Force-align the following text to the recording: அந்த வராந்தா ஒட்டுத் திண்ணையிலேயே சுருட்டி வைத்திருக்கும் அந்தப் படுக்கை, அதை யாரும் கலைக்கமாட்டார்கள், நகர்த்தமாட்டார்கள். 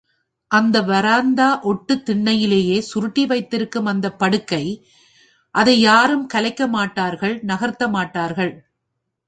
அந்த 0.51 0.81
வராந்தா 0.81 1.61
ஒட்டுத் 1.61 2.09
திண்ணையிலேயே 2.09 2.79
சுருட்டி 2.79 3.25
வைத்திருக்கும் 3.25 3.85
அந்தப் 3.85 4.19
படுக்கை, 4.19 4.63
அதை 5.55 5.79
யாரும் 5.79 6.27
கலைக்கமாட்டார்கள், 6.33 7.35
நகர்த்தமாட்டார்கள். 7.43 8.53